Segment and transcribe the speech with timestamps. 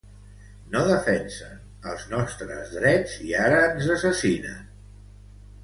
[0.75, 1.59] No defensen
[1.91, 4.59] els nostres drets, i ara ens assassinen.